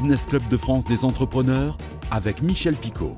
Business 0.00 0.24
Club 0.24 0.48
de 0.48 0.56
France 0.56 0.84
des 0.84 1.04
entrepreneurs 1.04 1.76
avec 2.10 2.40
Michel 2.40 2.74
Picot. 2.74 3.16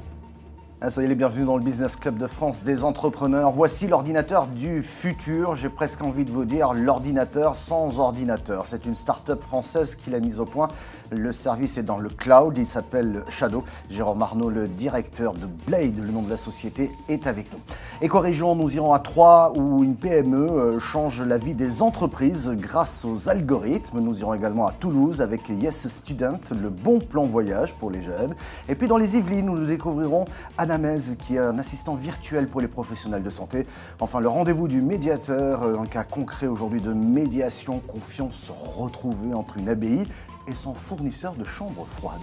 Ah, 0.80 0.90
soyez 0.90 1.08
les 1.08 1.14
bienvenus 1.14 1.46
dans 1.46 1.56
le 1.56 1.62
Business 1.62 1.94
Club 1.94 2.18
de 2.18 2.26
France 2.26 2.64
des 2.64 2.82
entrepreneurs. 2.82 3.52
Voici 3.52 3.86
l'ordinateur 3.86 4.48
du 4.48 4.82
futur. 4.82 5.54
J'ai 5.54 5.68
presque 5.68 6.02
envie 6.02 6.24
de 6.24 6.32
vous 6.32 6.44
dire 6.44 6.74
l'ordinateur 6.74 7.54
sans 7.54 8.00
ordinateur. 8.00 8.66
C'est 8.66 8.84
une 8.84 8.96
start-up 8.96 9.40
française 9.44 9.94
qui 9.94 10.10
l'a 10.10 10.18
mise 10.18 10.40
au 10.40 10.44
point. 10.44 10.66
Le 11.12 11.32
service 11.32 11.76
est 11.76 11.82
dans 11.82 11.98
le 11.98 12.08
cloud. 12.08 12.56
Il 12.56 12.66
s'appelle 12.66 13.22
Shadow. 13.28 13.64
Jérôme 13.90 14.22
Arnaud, 14.22 14.48
le 14.48 14.66
directeur 14.66 15.34
de 15.34 15.46
Blade, 15.66 15.98
le 15.98 16.10
nom 16.10 16.22
de 16.22 16.30
la 16.30 16.38
société, 16.38 16.90
est 17.08 17.26
avec 17.26 17.52
nous. 17.52 17.58
Éco-région, 18.00 18.56
nous 18.56 18.74
irons 18.74 18.94
à 18.94 18.98
Troyes 18.98 19.52
où 19.54 19.84
une 19.84 19.94
PME 19.94 20.36
euh, 20.36 20.78
change 20.78 21.20
la 21.20 21.36
vie 21.36 21.52
des 21.52 21.82
entreprises 21.82 22.50
grâce 22.54 23.04
aux 23.04 23.28
algorithmes. 23.28 24.00
Nous 24.00 24.20
irons 24.20 24.32
également 24.32 24.66
à 24.66 24.72
Toulouse 24.72 25.20
avec 25.20 25.50
Yes 25.50 25.86
Student, 25.88 26.40
le 26.58 26.70
bon 26.70 26.98
plan 26.98 27.26
voyage 27.26 27.74
pour 27.74 27.90
les 27.90 28.00
jeunes. 28.00 28.34
Et 28.70 28.74
puis 28.74 28.88
dans 28.88 28.96
les 28.96 29.14
Yvelines, 29.16 29.46
nous 29.46 29.66
découvrirons 29.66 30.24
Anna 30.56 30.78
qui 31.18 31.36
est 31.36 31.38
un 31.38 31.58
assistant 31.58 31.94
virtuel 31.94 32.48
pour 32.48 32.62
les 32.62 32.68
professionnels 32.68 33.22
de 33.22 33.30
santé. 33.30 33.66
Enfin, 34.00 34.20
le 34.20 34.28
rendez-vous 34.28 34.66
du 34.66 34.80
médiateur, 34.80 35.62
euh, 35.62 35.78
un 35.78 35.86
cas 35.86 36.04
concret 36.04 36.46
aujourd'hui 36.46 36.80
de 36.80 36.94
médiation, 36.94 37.80
confiance 37.86 38.50
retrouvée 38.50 39.34
entre 39.34 39.58
une 39.58 39.68
abbaye 39.68 40.06
et 40.46 40.54
son 40.54 40.74
fournisseur 40.74 41.34
de 41.34 41.44
chambres 41.44 41.86
froides. 41.86 42.20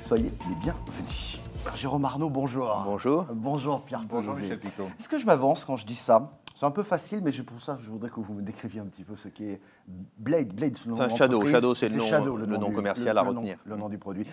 Soyez 0.00 0.32
les 0.48 0.54
bienvenus. 0.56 1.40
Jérôme 1.74 2.04
Arnaud, 2.04 2.30
bonjour. 2.30 2.82
Bonjour. 2.84 3.26
Bonjour 3.32 3.82
Pierre 3.82 4.02
Bonjour 4.08 4.34
Michel 4.34 4.58
Picot. 4.58 4.88
Est-ce 4.98 5.08
que 5.08 5.18
je 5.18 5.26
m'avance 5.26 5.64
quand 5.64 5.76
je 5.76 5.86
dis 5.86 5.94
ça? 5.94 6.30
C'est 6.58 6.66
un 6.66 6.72
peu 6.72 6.82
facile, 6.82 7.20
mais 7.22 7.30
pour 7.30 7.60
ça, 7.60 7.78
je 7.80 7.88
voudrais 7.88 8.10
que 8.10 8.18
vous 8.18 8.34
me 8.34 8.42
décriviez 8.42 8.80
un 8.80 8.86
petit 8.86 9.04
peu 9.04 9.14
ce 9.14 9.28
qu'est 9.28 9.60
Blade. 9.86 10.48
Blade, 10.48 10.76
c'est 10.76 10.88
le 10.88 10.96
nom 10.96 11.08
Shadow. 11.08 11.46
Shadow, 11.46 11.72
c'est 11.76 11.88
le, 11.88 12.46
nom, 12.46 12.72
commercial 12.72 13.16
à 13.16 13.22
retenir. 13.22 13.58
le 13.64 13.76
nom 13.76 13.88
du 13.88 13.96
produit. 13.96 14.26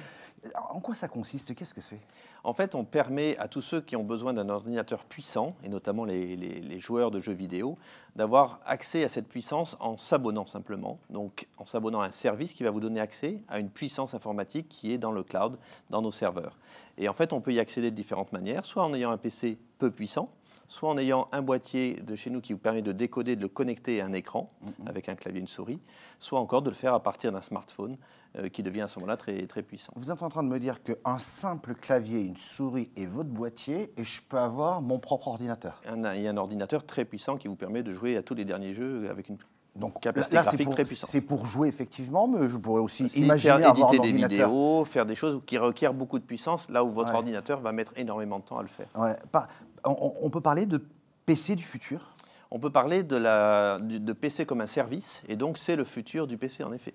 En 0.71 0.79
quoi 0.79 0.95
ça 0.95 1.07
consiste? 1.07 1.53
Qu'est-ce 1.53 1.75
que 1.75 1.81
c'est? 1.81 1.99
En 2.43 2.53
fait, 2.53 2.73
on 2.73 2.83
permet 2.83 3.37
à 3.37 3.47
tous 3.47 3.61
ceux 3.61 3.79
qui 3.79 3.95
ont 3.95 4.03
besoin 4.03 4.33
d'un 4.33 4.49
ordinateur 4.49 5.05
puissant, 5.05 5.51
et 5.63 5.69
notamment 5.69 6.03
les, 6.03 6.79
joueurs 6.79 7.11
de 7.11 7.19
jeux 7.19 7.33
vidéo, 7.33 7.77
d'avoir 8.15 8.59
accès 8.65 9.03
à 9.03 9.09
cette 9.09 9.27
puissance 9.27 9.77
en 9.79 9.95
s'abonnant 9.95 10.47
simplement. 10.47 10.97
Donc, 11.11 11.47
en 11.59 11.65
s'abonnant 11.65 12.01
à 12.01 12.07
un 12.07 12.11
service 12.11 12.53
qui 12.53 12.63
va 12.63 12.71
vous 12.71 12.79
donner 12.79 13.01
accès 13.01 13.39
à 13.47 13.59
une 13.59 13.69
puissance 13.69 14.15
informatique 14.15 14.67
qui 14.67 14.91
est 14.91 14.97
dans 14.97 15.11
le 15.11 15.21
cloud, 15.21 15.59
dans 15.91 16.01
nos 16.01 16.11
serveurs. 16.11 16.57
Et 16.97 17.07
en 17.07 17.13
fait, 17.13 17.33
on 17.33 17.41
peut 17.41 17.53
y 17.53 17.59
accéder 17.59 17.91
de 17.91 17.95
différentes 17.95 18.31
manières, 18.31 18.65
soit 18.65 18.83
en 18.83 18.95
ayant 18.95 19.11
un 19.11 19.17
PC 19.17 19.59
peu 19.77 19.91
puissant, 19.91 20.31
soit 20.67 20.89
en 20.89 20.97
ayant 20.97 21.27
un 21.31 21.41
boîtier 21.41 22.01
de 22.01 22.15
chez 22.15 22.29
nous 22.29 22.41
qui 22.41 22.53
vous 22.53 22.59
permet 22.59 22.81
de 22.81 22.91
décoder, 22.91 23.35
de 23.35 23.41
le 23.41 23.47
connecter 23.47 24.01
à 24.01 24.05
un 24.05 24.13
écran 24.13 24.51
avec 24.85 25.09
un 25.09 25.15
clavier 25.15 25.39
et 25.39 25.41
une 25.41 25.47
souris, 25.47 25.79
soit 26.19 26.39
encore 26.39 26.61
de 26.61 26.69
le 26.69 26.75
faire 26.75 26.93
à 26.93 27.03
partir 27.03 27.31
d'un 27.31 27.41
smartphone 27.41 27.97
euh, 28.37 28.49
qui 28.49 28.63
devient 28.63 28.81
à 28.81 28.87
ce 28.87 28.99
moment-là 28.99 29.17
très, 29.17 29.45
très 29.47 29.61
puissant. 29.61 29.93
Vous 29.95 30.11
êtes 30.11 30.21
en 30.21 30.29
train 30.29 30.43
de 30.43 30.49
me 30.49 30.59
dire 30.59 30.81
qu'un 30.83 31.19
simple 31.19 31.75
clavier, 31.75 32.21
une 32.21 32.37
souris 32.37 32.89
et 32.95 33.05
votre 33.05 33.29
boîtier, 33.29 33.91
et 33.97 34.03
je 34.03 34.21
peux 34.21 34.37
avoir 34.37 34.81
mon 34.81 34.99
propre 34.99 35.27
ordinateur 35.27 35.81
Il 35.85 36.21
y 36.21 36.27
a 36.27 36.31
un 36.31 36.37
ordinateur 36.37 36.85
très 36.85 37.05
puissant 37.05 37.37
qui 37.37 37.47
vous 37.47 37.55
permet 37.55 37.83
de 37.83 37.91
jouer 37.91 38.17
à 38.17 38.23
tous 38.23 38.35
les 38.35 38.45
derniers 38.45 38.73
jeux 38.73 39.09
avec 39.09 39.29
une 39.29 39.37
donc, 39.75 39.99
capacité 39.99 40.37
graphique 40.37 40.69
très 40.69 40.83
puissante. 40.85 41.09
C'est 41.09 41.21
pour 41.21 41.45
jouer 41.45 41.67
effectivement, 41.67 42.27
mais 42.27 42.47
je 42.47 42.57
pourrais 42.57 42.81
aussi 42.81 43.07
imaginer 43.07 43.61
faire 43.61 43.69
éditer 43.69 43.99
des 43.99 44.11
vidéos, 44.13 44.85
faire 44.85 45.05
des 45.05 45.15
choses 45.15 45.41
qui 45.45 45.57
requièrent 45.57 45.93
beaucoup 45.93 46.17
de 46.17 46.23
puissance, 46.23 46.69
là 46.69 46.83
où 46.83 46.91
votre 46.91 47.13
ordinateur 47.13 47.59
va 47.59 47.73
mettre 47.73 47.91
énormément 47.97 48.39
de 48.39 48.45
temps 48.45 48.57
à 48.57 48.61
le 48.61 48.69
faire. 48.69 48.87
Ouais, 48.95 49.17
pas, 49.31 49.49
on, 49.85 50.29
peut 50.29 50.41
parler 50.41 50.65
de 50.65 50.81
PC 51.25 51.55
du 51.55 51.63
futur? 51.63 52.15
On 52.51 52.59
peut 52.59 52.69
parler 52.69 53.03
de, 53.03 53.15
la, 53.15 53.79
de 53.79 54.13
PC 54.13 54.45
comme 54.45 54.61
un 54.61 54.67
service, 54.67 55.21
et 55.27 55.35
donc 55.35 55.57
c'est 55.57 55.75
le 55.75 55.83
futur 55.83 56.27
du 56.27 56.37
PC 56.37 56.63
en 56.63 56.71
effet. 56.73 56.93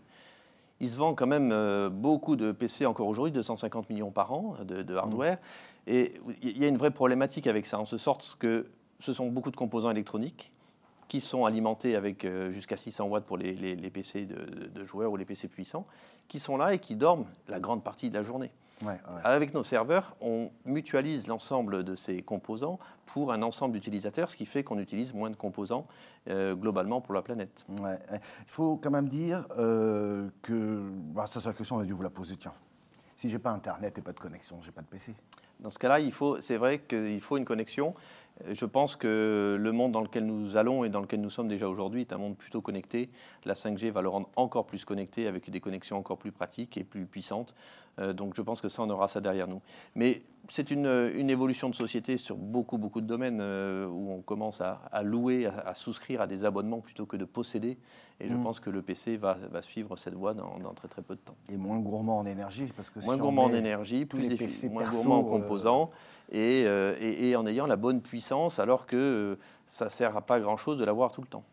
Il 0.81 0.89
se 0.89 0.97
vend 0.97 1.15
quand 1.15 1.27
même 1.27 1.53
euh, 1.53 1.91
beaucoup 1.91 2.37
de 2.37 2.53
PC 2.53 2.87
encore 2.87 3.07
aujourd'hui, 3.07 3.33
250 3.33 3.91
millions 3.91 4.11
par 4.11 4.33
an 4.33 4.57
de, 4.65 4.95
hardware. 4.95 5.35
Mmh. 5.35 5.91
Et 5.91 6.15
il 6.43 6.59
y 6.59 6.65
a 6.65 6.69
une 6.69 6.79
vraie 6.79 6.91
problématique 6.91 7.47
avec 7.47 7.67
ça, 7.67 7.79
en 7.79 7.85
ce 7.85 7.99
sorte 7.99 8.37
que 8.39 8.67
ce 9.01 9.13
sont 9.13 9.29
beaucoup 9.29 9.51
de 9.51 9.57
composants 9.57 9.91
électroniques 9.91 10.53
qui 11.11 11.21
sont 11.21 11.45
alimentés 11.45 11.97
avec 11.97 12.25
euh, 12.25 12.53
jusqu'à 12.53 12.77
600 12.77 13.09
watts 13.09 13.25
pour 13.25 13.37
les, 13.37 13.91
PC 13.91 14.27
de, 14.27 14.85
joueurs 14.85 15.11
ou 15.11 15.17
les 15.17 15.25
PC 15.25 15.49
puissants, 15.49 15.85
qui 16.29 16.39
sont 16.39 16.57
là 16.57 16.73
et 16.73 16.79
qui 16.79 16.95
dorment 16.95 17.27
la 17.49 17.59
grande 17.59 17.83
partie 17.83 18.09
de 18.09 18.15
la 18.15 18.23
journée. 18.23 18.53
Avec 19.25 19.55
nos 19.55 19.63
serveurs, 19.63 20.17
on 20.21 20.51
mutualise 20.65 21.27
l'ensemble 21.27 21.85
de 21.85 21.95
ces 21.95 22.23
composants 22.23 22.79
pour 23.07 23.33
un 23.33 23.43
ensemble 23.43 23.75
d'utilisateurs, 23.75 24.31
ce 24.31 24.37
qui 24.37 24.47
fait 24.47 24.63
qu'on 24.63 24.79
utilise 24.79 25.13
moins 25.13 25.31
de 25.31 25.37
composants 25.37 25.87
euh, 26.29 26.55
globalement 26.55 27.01
pour 27.01 27.15
la 27.15 27.23
planète. 27.23 27.65
Il 27.69 28.21
faut 28.47 28.77
quand 28.77 28.91
même 28.91 29.09
dire 29.09 29.47
euh, 29.59 30.29
que, 30.43 30.81
bah, 31.13 31.27
ça 31.27 31.41
c'est 31.41 31.49
la 31.49 31.55
question, 31.55 31.77
on 31.77 31.81
a 31.81 31.85
dû 31.85 31.93
vous 31.93 32.03
la 32.03 32.11
poser, 32.11 32.37
tiens. 32.37 32.55
Si 33.17 33.29
j'ai 33.29 33.39
pas 33.39 33.51
Internet 33.51 33.99
et 33.99 34.03
pas 34.03 34.13
de 34.13 34.21
connexion, 34.21 34.61
j'ai 34.63 34.73
pas 34.73 34.81
de 34.81 34.87
PC. 34.87 35.15
Dans 35.61 35.71
ce 35.71 35.79
cas-là, 35.79 35.99
c'est 36.41 36.57
vrai 36.57 36.79
qu'il 36.79 37.21
faut 37.21 37.37
une 37.37 37.45
connexion. 37.45 37.95
Je 38.49 38.65
pense 38.65 38.97
que 38.97 39.57
le 39.59 39.73
monde 39.73 39.93
dans 39.93 40.01
lequel 40.01 40.25
nous 40.27 40.57
allons 40.57 40.85
et 40.85 40.89
dans 40.89 41.01
lequel 41.01 41.21
nous 41.21 41.31
sommes 41.31 41.49
déjà 41.49 41.69
aujourd'hui 41.69 42.03
est 42.03 42.13
un 42.13 42.19
monde 42.19 42.37
plutôt 42.37 42.61
connecté. 42.61 43.11
La 43.45 43.55
5G 43.55 43.91
va 43.91 44.03
le 44.03 44.09
rendre 44.09 44.29
encore 44.37 44.67
plus 44.67 44.85
connecté 44.85 45.27
avec 45.27 45.51
des 45.51 45.61
connexions 45.61 45.97
encore 45.97 46.19
plus 46.19 46.33
pratiques 46.33 46.77
et 46.77 46.85
plus 46.85 47.07
puissantes. 47.07 47.55
Euh, 47.99 48.13
donc 48.13 48.35
je 48.35 48.43
pense 48.43 48.61
que 48.61 48.69
ça, 48.69 48.83
on 48.83 48.91
aura 48.91 49.09
ça 49.09 49.21
derrière 49.21 49.49
nous. 49.49 49.61
Mais 49.95 50.23
c'est 50.49 50.71
une, 50.71 50.87
évolution 51.31 51.69
de 51.69 51.75
société 51.75 52.17
sur 52.17 52.37
beaucoup, 52.37 52.79
beaucoup 52.79 53.01
de 53.01 53.07
domaines 53.07 53.41
euh, 53.41 53.87
où 53.87 54.11
on 54.11 54.21
commence 54.21 54.61
à, 54.61 55.03
louer, 55.03 55.47
à, 55.47 55.75
souscrire 55.75 56.23
à 56.23 56.27
des 56.27 56.45
abonnements 56.45 56.81
plutôt 56.81 57.07
que 57.07 57.17
de 57.17 57.25
posséder. 57.25 57.79
Et 58.21 58.29
je 58.29 58.35
mm. 58.35 58.43
pense 58.43 58.61
que 58.61 58.71
le 58.71 58.83
PC 58.83 59.17
va, 59.17 59.37
suivre 59.63 59.97
cette 59.97 60.15
voie 60.15 60.35
dans, 60.35 60.59
très 60.75 60.89
très 60.89 61.03
peu 61.03 61.15
de 61.15 61.21
temps. 61.21 61.37
Et 61.53 61.57
moins 61.57 61.79
gourmand 61.79 62.19
en 62.19 62.27
énergie 62.27 62.71
parce 62.77 62.91
que 62.91 63.01
Moins 63.05 63.17
gourmand 63.17 63.45
en 63.45 63.53
énergie, 63.53 64.07
plus 64.07 64.65
moins 64.71 64.85
gourmand 64.85 65.21
en 65.21 65.27
euh, 65.27 65.31
composants 65.31 65.91
et, 66.33 66.63
et, 66.63 67.37
en 67.37 67.47
ayant 67.47 67.67
la 67.67 67.77
bonne 67.77 68.01
puissance 68.01 68.30
alors 68.59 68.87
que 68.87 69.39
ça 69.67 69.87
ne 69.87 69.91
sert 69.91 70.17
à 70.17 70.21
pas 70.21 70.41
grand-chose 70.41 70.79
de 70.79 70.85
l'avoir 70.85 71.13
tout 71.13 71.21
le 71.21 71.27
temps. 71.27 71.45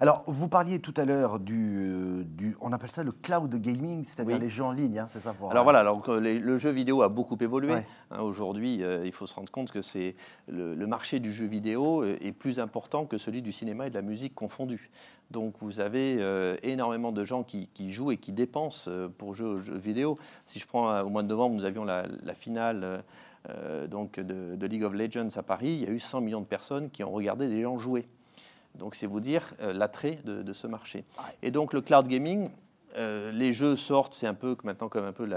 Alors, 0.00 0.22
vous 0.26 0.48
parliez 0.48 0.78
tout 0.78 0.94
à 0.96 1.04
l'heure 1.04 1.38
du, 1.38 2.24
du, 2.24 2.56
On 2.60 2.72
appelle 2.72 2.90
ça 2.90 3.02
le 3.02 3.12
cloud 3.12 3.54
gaming, 3.56 4.04
c'est-à-dire 4.04 4.38
les 4.38 4.48
jeux 4.48 4.64
en 4.64 4.72
ligne, 4.72 5.00
hein, 5.00 5.06
c'est 5.10 5.20
ça 5.20 5.32
pour, 5.32 5.50
Alors 5.50 5.64
voilà, 5.64 5.80
alors, 5.80 6.02
le 6.08 6.58
jeu 6.58 6.70
vidéo 6.70 7.02
a 7.02 7.08
beaucoup 7.08 7.36
évolué. 7.40 7.74
Hein, 8.10 8.20
aujourd'hui, 8.20 8.82
euh, 8.82 9.04
il 9.04 9.12
faut 9.12 9.26
se 9.26 9.34
rendre 9.34 9.50
compte 9.50 9.72
que 9.72 9.82
c'est 9.82 10.14
le, 10.48 10.86
marché 10.86 11.18
du 11.18 11.32
jeu 11.32 11.46
vidéo 11.46 12.04
est 12.04 12.32
plus 12.32 12.60
important 12.60 13.06
que 13.06 13.18
celui 13.18 13.42
du 13.42 13.52
cinéma 13.52 13.86
et 13.86 13.90
de 13.90 13.94
la 13.94 14.02
musique 14.02 14.34
confondus. 14.34 14.90
Donc 15.30 15.54
vous 15.60 15.80
avez 15.80 16.16
euh, 16.20 16.56
énormément 16.62 17.10
de 17.10 17.24
gens 17.24 17.42
qui, 17.42 17.68
jouent 17.90 18.12
et 18.12 18.18
qui 18.18 18.32
dépensent 18.32 18.90
euh, 18.90 19.08
pour 19.08 19.34
jouer 19.34 19.48
aux 19.48 19.58
jeux 19.58 19.76
vidéo. 19.76 20.16
Si 20.44 20.58
je 20.58 20.66
prends 20.66 21.00
au 21.00 21.08
mois 21.08 21.22
de 21.22 21.28
novembre, 21.28 21.56
nous 21.56 21.64
avions 21.64 21.84
la, 21.84 22.04
finale 22.34 23.02
donc 23.88 24.18
de, 24.18 24.66
League 24.66 24.84
of 24.84 24.94
Legends 24.94 25.36
à 25.36 25.42
Paris. 25.42 25.68
Il 25.68 25.84
y 25.84 25.86
a 25.86 25.90
eu 25.90 25.98
100 25.98 26.20
millions 26.22 26.40
de 26.40 26.46
personnes 26.46 26.90
qui 26.90 27.04
ont 27.04 27.10
regardé 27.10 27.48
des 27.48 27.62
gens 27.62 27.78
jouer. 27.78 28.08
Donc 28.74 28.94
c'est 28.94 29.06
vous 29.06 29.20
dire 29.20 29.54
l'attrait 29.60 30.18
de, 30.24 30.42
de, 30.42 30.52
ce 30.52 30.66
marché. 30.66 31.04
Et 31.42 31.50
donc 31.50 31.72
le 31.72 31.80
cloud 31.80 32.08
gaming, 32.08 32.50
euh, 32.96 33.32
les 33.32 33.52
jeux 33.52 33.76
sortent, 33.76 34.14
c'est 34.14 34.26
un 34.26 34.34
peu 34.34 34.56
maintenant 34.62 34.88
comme 34.88 35.04
un 35.04 35.12
peu 35.12 35.28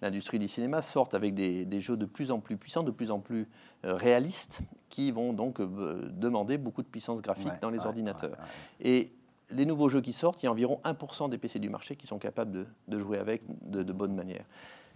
l'industrie 0.00 0.38
du 0.38 0.48
cinéma, 0.48 0.82
sortent 0.82 1.14
avec 1.14 1.34
des, 1.34 1.80
jeux 1.80 1.96
de 1.96 2.06
plus 2.06 2.30
en 2.30 2.40
plus 2.40 2.56
puissants, 2.56 2.82
de 2.82 2.90
plus 2.90 3.10
en 3.10 3.20
plus 3.20 3.48
euh, 3.84 3.94
réalistes, 3.94 4.60
qui 4.88 5.12
vont 5.12 5.32
donc 5.32 5.60
euh, 5.60 6.10
demander 6.12 6.58
beaucoup 6.58 6.82
de 6.82 6.88
puissance 6.88 7.20
graphique 7.22 7.52
dans 7.60 7.70
les 7.70 7.80
ordinateurs. 7.86 8.36
Et 8.80 9.12
les 9.50 9.66
nouveaux 9.66 9.88
jeux 9.88 10.00
qui 10.00 10.12
sortent, 10.12 10.42
il 10.42 10.46
y 10.46 10.48
a 10.48 10.52
environ 10.52 10.80
1% 10.84 11.30
des 11.30 11.38
PC 11.38 11.58
du 11.58 11.68
marché 11.68 11.94
qui 11.94 12.06
sont 12.06 12.18
capables 12.18 12.66
de, 12.88 12.98
jouer 12.98 13.18
avec 13.18 13.42
de, 13.62 13.82
de 13.82 13.92
bonne 13.92 14.14
manière. 14.14 14.44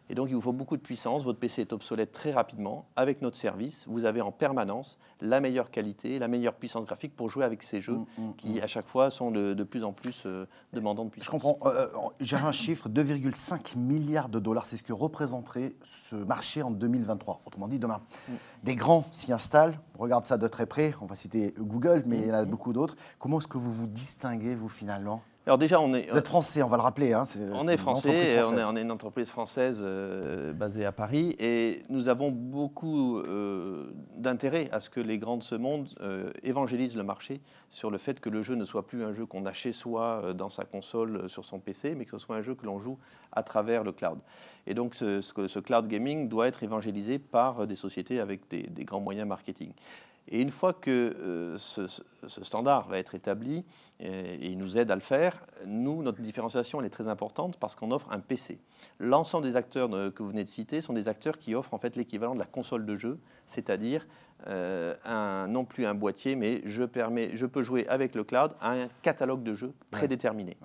Et 0.08 0.14
donc, 0.14 0.28
il 0.28 0.34
vous 0.34 0.40
faut 0.40 0.52
beaucoup 0.52 0.76
de 0.76 0.82
puissance. 0.82 1.24
Votre 1.24 1.38
PC 1.38 1.62
est 1.62 1.72
obsolète 1.72 2.12
très 2.12 2.32
rapidement. 2.32 2.86
Avec 2.94 3.22
notre 3.22 3.36
service, 3.36 3.84
vous 3.88 4.04
avez 4.04 4.20
en 4.20 4.30
permanence 4.30 4.98
la 5.20 5.40
meilleure 5.40 5.70
qualité, 5.70 6.18
la 6.18 6.28
meilleure 6.28 6.54
puissance 6.54 6.84
graphique 6.84 7.16
pour 7.16 7.28
jouer 7.28 7.44
avec 7.44 7.62
ces 7.62 7.80
jeux 7.80 7.98
mm, 7.98 8.06
mm, 8.18 8.36
qui, 8.36 8.48
mm. 8.54 8.62
à 8.62 8.66
chaque 8.66 8.86
fois, 8.86 9.10
sont 9.10 9.30
de, 9.30 9.64
plus 9.64 9.84
en 9.84 9.92
plus 9.92 10.22
euh, 10.26 10.46
demandants 10.72 11.04
de 11.04 11.10
puissance. 11.10 11.26
Je 11.26 11.30
comprends. 11.30 11.58
Euh, 11.66 11.88
euh, 11.94 12.08
j'ai 12.20 12.36
un 12.36 12.52
chiffre 12.52 12.88
2,5 12.88 13.76
milliards 13.76 14.28
de 14.28 14.38
dollars. 14.38 14.66
C'est 14.66 14.76
ce 14.76 14.82
que 14.82 14.92
représenterait 14.92 15.74
ce 15.82 16.14
marché 16.14 16.62
en 16.62 16.70
2023. 16.70 17.42
Autrement 17.44 17.68
dit, 17.68 17.78
demain. 17.78 18.00
Des 18.62 18.76
grands 18.76 19.04
s'y 19.12 19.32
installent. 19.32 19.74
regarde 19.98 20.24
ça 20.24 20.38
de 20.38 20.46
très 20.46 20.66
près. 20.66 20.94
On 21.00 21.06
va 21.06 21.16
citer 21.16 21.54
Google, 21.58 22.04
mais 22.06 22.18
il 22.18 22.26
y 22.28 22.30
en 22.30 22.34
a 22.34 22.44
beaucoup 22.44 22.72
d'autres. 22.72 22.96
Comment 23.18 23.38
est-ce 23.40 23.48
que 23.48 23.58
vous 23.58 23.72
vous 23.72 23.86
distinguez, 23.86 24.54
vous, 24.54 24.68
finalement? 24.68 25.22
Alors 25.46 25.58
déjà, 25.58 25.80
on 25.80 25.94
est. 25.94 26.10
Vous 26.10 26.18
êtes 26.18 26.26
français, 26.26 26.60
on 26.64 26.66
va 26.66 26.76
le 26.76 26.82
rappeler. 26.82 27.12
Hein, 27.12 27.22
on 27.52 27.68
est 27.68 27.76
français, 27.76 28.42
on 28.42 28.58
est, 28.58 28.64
on 28.64 28.74
est, 28.74 28.82
une 28.82 28.90
entreprise 28.90 29.30
française 29.30 29.78
euh, 29.80 30.52
basée 30.52 30.84
à 30.84 30.90
Paris 30.90 31.36
et 31.38 31.84
nous 31.88 32.08
avons 32.08 32.32
beaucoup 32.32 33.18
euh, 33.20 33.92
d'intérêt 34.16 34.68
à 34.72 34.80
ce 34.80 34.90
que 34.90 34.98
les 34.98 35.18
grands 35.18 35.36
de 35.36 35.44
ce 35.44 35.54
monde 35.54 35.88
euh, 36.00 36.32
évangélisent 36.42 36.96
le 36.96 37.04
marché 37.04 37.40
sur 37.70 37.92
le 37.92 37.98
fait 37.98 38.18
que 38.18 38.28
le 38.28 38.42
jeu 38.42 38.56
ne 38.56 38.64
soit 38.64 38.88
plus 38.88 39.04
un 39.04 39.12
jeu 39.12 39.24
qu'on 39.24 39.46
a 39.46 39.52
chez 39.52 39.70
soi 39.70 40.32
dans 40.34 40.48
sa 40.48 40.64
console 40.64 41.30
sur 41.30 41.44
son 41.44 41.60
PC, 41.60 41.94
mais 41.94 42.06
que 42.06 42.18
ce 42.18 42.18
soit 42.18 42.34
un 42.34 42.42
jeu 42.42 42.56
que 42.56 42.66
l'on 42.66 42.80
joue 42.80 42.98
à 43.30 43.44
travers 43.44 43.84
le 43.84 43.92
cloud. 43.92 44.18
Et 44.66 44.74
donc 44.74 44.96
ce, 44.96 45.20
ce, 45.20 45.58
cloud 45.60 45.86
gaming 45.86 46.28
doit 46.28 46.48
être 46.48 46.64
évangélisé 46.64 47.20
par 47.20 47.68
des 47.68 47.76
sociétés 47.76 48.18
avec 48.18 48.48
des, 48.50 48.64
des 48.64 48.84
grands 48.84 49.00
moyens 49.00 49.28
marketing. 49.28 49.70
Et 50.28 50.40
une 50.40 50.50
fois 50.50 50.72
que 50.72 50.90
euh, 50.90 51.56
ce, 51.58 51.86
standard 52.42 52.88
va 52.88 52.98
être 52.98 53.14
établi, 53.14 53.64
et, 54.00 54.46
il 54.46 54.58
nous 54.58 54.76
aide 54.76 54.90
à 54.90 54.94
le 54.94 55.00
faire, 55.00 55.46
nous, 55.64 56.02
notre 56.02 56.20
différenciation, 56.20 56.80
elle 56.80 56.86
est 56.86 56.90
très 56.90 57.08
importante 57.08 57.56
parce 57.58 57.74
qu'on 57.74 57.90
offre 57.90 58.08
un 58.10 58.20
PC. 58.20 58.58
L'ensemble 58.98 59.44
des 59.44 59.56
acteurs 59.56 59.88
que 59.88 60.22
vous 60.22 60.30
venez 60.30 60.44
de 60.44 60.48
citer 60.48 60.80
sont 60.80 60.92
des 60.92 61.08
acteurs 61.08 61.38
qui 61.38 61.54
offrent 61.54 61.74
en 61.74 61.78
fait 61.78 61.96
l'équivalent 61.96 62.34
de 62.34 62.40
la 62.40 62.46
console 62.46 62.84
de 62.84 62.96
jeu, 62.96 63.18
c'est-à-dire 63.46 64.06
euh, 64.48 64.94
un, 65.04 65.48
non 65.48 65.64
plus 65.64 65.86
un 65.86 65.94
boîtier, 65.94 66.36
mais 66.36 66.60
je, 66.64 66.84
permets, 66.84 67.30
je 67.34 67.46
peux 67.46 67.62
jouer 67.62 67.86
avec 67.88 68.14
le 68.14 68.22
cloud 68.22 68.52
à 68.60 68.72
un 68.72 68.88
catalogue 69.02 69.42
de 69.42 69.54
jeux 69.54 69.72
prédéterminé. 69.90 70.56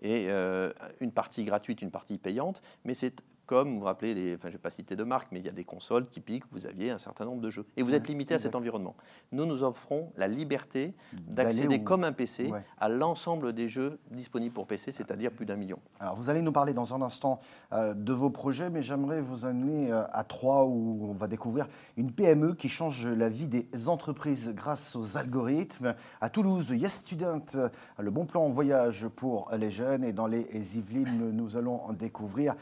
Et 0.00 0.26
euh, 0.28 0.72
une 1.00 1.10
partie 1.10 1.44
gratuite, 1.44 1.82
une 1.82 1.90
partie 1.90 2.18
payante, 2.18 2.62
mais 2.84 2.94
c'est 2.94 3.22
comme 3.46 3.74
vous 3.74 3.78
vous 3.80 3.84
rappelez, 3.84 4.14
les, 4.14 4.34
enfin, 4.34 4.48
je 4.48 4.48
ne 4.48 4.52
vais 4.52 4.58
pas 4.58 4.70
citer 4.70 4.96
de 4.96 5.04
marque, 5.04 5.28
mais 5.30 5.38
il 5.38 5.46
y 5.46 5.48
a 5.48 5.52
des 5.52 5.64
consoles 5.64 6.06
typiques, 6.06 6.44
vous 6.50 6.66
aviez 6.66 6.90
un 6.90 6.98
certain 6.98 7.24
nombre 7.24 7.40
de 7.40 7.50
jeux. 7.50 7.64
Et 7.76 7.82
vous 7.82 7.94
êtes 7.94 8.08
limité 8.08 8.34
à 8.34 8.38
cet 8.38 8.54
environnement. 8.54 8.96
Nous, 9.32 9.46
nous 9.46 9.62
offrons 9.62 10.12
la 10.16 10.28
liberté 10.28 10.94
d'accéder 11.28 11.82
comme 11.82 12.04
un 12.04 12.12
PC 12.12 12.52
à 12.78 12.88
l'ensemble 12.88 13.52
des 13.52 13.68
jeux 13.68 13.98
disponibles 14.10 14.52
pour 14.52 14.66
PC, 14.66 14.90
c'est-à-dire 14.92 15.30
plus 15.30 15.46
d'un 15.46 15.56
million. 15.56 15.78
Alors, 16.00 16.16
vous 16.16 16.28
allez 16.28 16.42
nous 16.42 16.52
parler 16.52 16.74
dans 16.74 16.94
un 16.94 17.02
instant 17.02 17.40
euh, 17.72 17.94
de 17.94 18.12
vos 18.12 18.30
projets, 18.30 18.70
mais 18.70 18.82
j'aimerais 18.82 19.20
vous 19.20 19.46
amener 19.46 19.92
euh, 19.92 20.04
à 20.12 20.24
Troyes 20.24 20.64
où 20.64 21.08
on 21.10 21.14
va 21.14 21.28
découvrir 21.28 21.68
une 21.96 22.10
PME 22.10 22.54
qui 22.54 22.68
change 22.68 23.06
la 23.06 23.28
vie 23.28 23.46
des 23.46 23.88
entreprises 23.88 24.52
grâce 24.54 24.96
aux 24.96 25.16
algorithmes. 25.16 25.94
À 26.20 26.30
Toulouse, 26.30 26.70
Yes 26.70 26.94
Student, 26.94 27.44
euh, 27.54 27.68
le 27.98 28.10
bon 28.10 28.26
plan 28.26 28.44
en 28.44 28.50
voyage 28.50 29.06
pour 29.08 29.50
les 29.56 29.70
jeunes. 29.70 30.02
Et 30.02 30.12
dans 30.12 30.26
les 30.26 30.76
Yvelines, 30.76 31.30
nous 31.30 31.56
allons 31.56 31.84
en 31.84 31.92
découvrir 31.92 32.54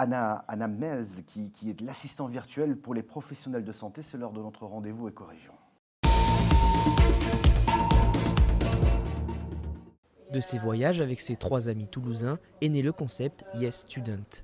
Anna, 0.00 0.46
Anna 0.48 0.66
Mez, 0.66 1.22
qui, 1.26 1.50
qui 1.50 1.68
est 1.68 1.78
l'assistant 1.82 2.24
virtuel 2.24 2.74
pour 2.74 2.94
les 2.94 3.02
professionnels 3.02 3.64
de 3.64 3.72
santé. 3.72 4.00
C'est 4.00 4.16
l'heure 4.16 4.32
de 4.32 4.40
notre 4.40 4.64
rendez-vous 4.64 5.08
éco-région. 5.08 5.52
De 10.32 10.40
ses 10.40 10.56
voyages 10.56 11.02
avec 11.02 11.20
ses 11.20 11.36
trois 11.36 11.68
amis 11.68 11.86
toulousains 11.86 12.38
est 12.62 12.70
né 12.70 12.80
le 12.80 12.92
concept 12.92 13.44
Yes 13.56 13.80
Student. 13.80 14.42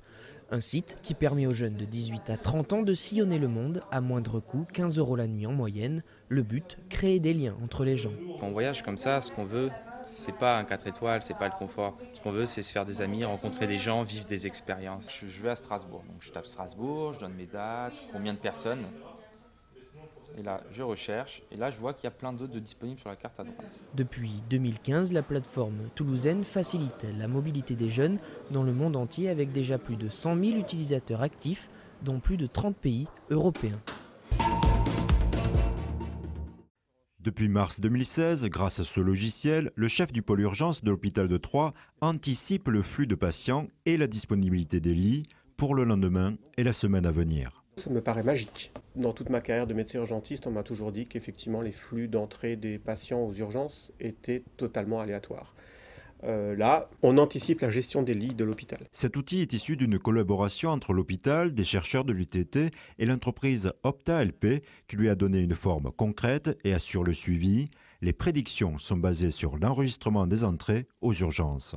Un 0.50 0.60
site 0.60 0.98
qui 1.00 1.14
permet 1.14 1.46
aux 1.46 1.54
jeunes 1.54 1.76
de 1.76 1.86
18 1.86 2.28
à 2.28 2.36
30 2.36 2.72
ans 2.74 2.82
de 2.82 2.92
sillonner 2.92 3.38
le 3.38 3.48
monde 3.48 3.82
à 3.90 4.02
moindre 4.02 4.40
coût, 4.40 4.66
15 4.74 4.98
euros 4.98 5.16
la 5.16 5.26
nuit 5.26 5.46
en 5.46 5.52
moyenne. 5.52 6.02
Le 6.28 6.42
but, 6.42 6.76
créer 6.90 7.18
des 7.18 7.32
liens 7.32 7.56
entre 7.64 7.82
les 7.82 7.96
gens. 7.96 8.12
Quand 8.38 8.48
on 8.48 8.52
voyage 8.52 8.82
comme 8.82 8.98
ça, 8.98 9.22
ce 9.22 9.32
qu'on 9.32 9.46
veut, 9.46 9.70
c'est 10.06 10.36
pas 10.36 10.56
un 10.56 10.64
4 10.64 10.86
étoiles, 10.86 11.22
c'est 11.22 11.36
pas 11.36 11.48
le 11.48 11.54
confort. 11.58 11.96
Ce 12.12 12.20
qu'on 12.20 12.32
veut, 12.32 12.46
c'est 12.46 12.62
se 12.62 12.72
faire 12.72 12.86
des 12.86 13.02
amis, 13.02 13.24
rencontrer 13.24 13.66
des 13.66 13.78
gens, 13.78 14.02
vivre 14.02 14.24
des 14.24 14.46
expériences. 14.46 15.10
Je, 15.10 15.42
vais 15.42 15.50
à 15.50 15.56
Strasbourg, 15.56 16.04
donc 16.08 16.18
je 16.20 16.32
tape 16.32 16.46
Strasbourg, 16.46 17.14
je 17.14 17.20
donne 17.20 17.34
mes 17.34 17.46
dates, 17.46 17.94
combien 18.12 18.32
de 18.32 18.38
personnes. 18.38 18.84
Et 20.38 20.42
là, 20.42 20.60
je 20.70 20.82
recherche, 20.82 21.42
et 21.50 21.56
là, 21.56 21.70
je 21.70 21.78
vois 21.78 21.94
qu'il 21.94 22.04
y 22.04 22.08
a 22.08 22.10
plein 22.10 22.32
d'autres 22.32 22.52
de 22.52 22.58
disponibles 22.58 23.00
sur 23.00 23.08
la 23.08 23.16
carte 23.16 23.40
à 23.40 23.44
droite. 23.44 23.80
Depuis 23.94 24.42
2015, 24.50 25.12
la 25.12 25.22
plateforme 25.22 25.88
toulousaine 25.94 26.44
facilite 26.44 27.06
la 27.18 27.26
mobilité 27.26 27.74
des 27.74 27.88
jeunes 27.88 28.18
dans 28.50 28.62
le 28.62 28.72
monde 28.72 28.96
entier 28.96 29.30
avec 29.30 29.52
déjà 29.52 29.78
plus 29.78 29.96
de 29.96 30.08
100 30.08 30.36
000 30.36 30.58
utilisateurs 30.58 31.22
actifs 31.22 31.70
dans 32.02 32.18
plus 32.18 32.36
de 32.36 32.46
30 32.46 32.76
pays 32.76 33.08
européens. 33.30 33.80
Depuis 37.26 37.48
mars 37.48 37.80
2016, 37.80 38.46
grâce 38.50 38.78
à 38.78 38.84
ce 38.84 39.00
logiciel, 39.00 39.72
le 39.74 39.88
chef 39.88 40.12
du 40.12 40.22
pôle 40.22 40.42
urgence 40.42 40.84
de 40.84 40.92
l'hôpital 40.92 41.26
de 41.26 41.36
Troyes 41.36 41.72
anticipe 42.00 42.68
le 42.68 42.82
flux 42.82 43.08
de 43.08 43.16
patients 43.16 43.66
et 43.84 43.96
la 43.96 44.06
disponibilité 44.06 44.78
des 44.78 44.94
lits 44.94 45.26
pour 45.56 45.74
le 45.74 45.82
lendemain 45.82 46.36
et 46.56 46.62
la 46.62 46.72
semaine 46.72 47.04
à 47.04 47.10
venir. 47.10 47.64
Ça 47.78 47.90
me 47.90 48.00
paraît 48.00 48.22
magique. 48.22 48.70
Dans 48.94 49.12
toute 49.12 49.28
ma 49.28 49.40
carrière 49.40 49.66
de 49.66 49.74
médecin 49.74 49.98
urgentiste, 49.98 50.46
on 50.46 50.52
m'a 50.52 50.62
toujours 50.62 50.92
dit 50.92 51.08
qu'effectivement 51.08 51.62
les 51.62 51.72
flux 51.72 52.06
d'entrée 52.06 52.54
des 52.54 52.78
patients 52.78 53.24
aux 53.24 53.32
urgences 53.32 53.92
étaient 53.98 54.44
totalement 54.56 55.00
aléatoires. 55.00 55.56
Euh, 56.24 56.56
là, 56.56 56.88
on 57.02 57.18
anticipe 57.18 57.60
la 57.60 57.70
gestion 57.70 58.02
des 58.02 58.14
lits 58.14 58.34
de 58.34 58.44
l'hôpital. 58.44 58.80
Cet 58.92 59.16
outil 59.16 59.40
est 59.40 59.52
issu 59.52 59.76
d'une 59.76 59.98
collaboration 59.98 60.70
entre 60.70 60.92
l'hôpital, 60.92 61.52
des 61.52 61.64
chercheurs 61.64 62.04
de 62.04 62.12
l'UTT 62.12 62.72
et 62.98 63.06
l'entreprise 63.06 63.72
OptaLP 63.82 64.62
qui 64.88 64.96
lui 64.96 65.08
a 65.08 65.14
donné 65.14 65.38
une 65.38 65.54
forme 65.54 65.90
concrète 65.90 66.58
et 66.64 66.72
assure 66.72 67.04
le 67.04 67.12
suivi. 67.12 67.68
Les 68.02 68.12
prédictions 68.12 68.78
sont 68.78 68.96
basées 68.96 69.30
sur 69.30 69.56
l'enregistrement 69.56 70.26
des 70.26 70.44
entrées 70.44 70.86
aux 71.00 71.14
urgences. 71.14 71.76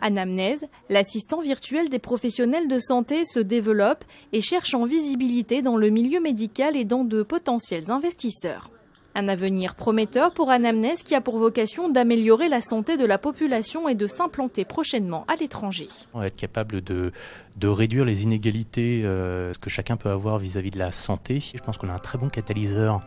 Anamnèse, 0.00 0.66
l'assistant 0.90 1.40
virtuel 1.40 1.88
des 1.88 1.98
professionnels 1.98 2.68
de 2.68 2.78
santé 2.78 3.24
se 3.24 3.40
développe 3.40 4.04
et 4.32 4.42
cherche 4.42 4.74
en 4.74 4.84
visibilité 4.84 5.62
dans 5.62 5.78
le 5.78 5.88
milieu 5.88 6.20
médical 6.20 6.76
et 6.76 6.84
dans 6.84 7.04
de 7.04 7.22
potentiels 7.22 7.90
investisseurs. 7.90 8.70
Un 9.16 9.28
avenir 9.28 9.76
prometteur 9.76 10.34
pour 10.34 10.50
Anamnèse 10.50 11.04
qui 11.04 11.14
a 11.14 11.20
pour 11.20 11.38
vocation 11.38 11.88
d'améliorer 11.88 12.48
la 12.48 12.60
santé 12.60 12.96
de 12.96 13.04
la 13.04 13.16
population 13.16 13.88
et 13.88 13.94
de 13.94 14.08
s'implanter 14.08 14.64
prochainement 14.64 15.24
à 15.28 15.36
l'étranger. 15.36 15.86
On 16.14 16.18
va 16.18 16.26
être 16.26 16.36
capable 16.36 16.82
de, 16.82 17.12
de 17.56 17.68
réduire 17.68 18.04
les 18.04 18.24
inégalités 18.24 19.02
euh, 19.04 19.52
que 19.60 19.70
chacun 19.70 19.96
peut 19.96 20.10
avoir 20.10 20.38
vis-à-vis 20.38 20.72
de 20.72 20.78
la 20.80 20.90
santé. 20.90 21.38
Je 21.40 21.62
pense 21.62 21.78
qu'on 21.78 21.90
a 21.90 21.92
un 21.92 21.98
très 21.98 22.18
bon 22.18 22.28
catalyseur 22.28 23.00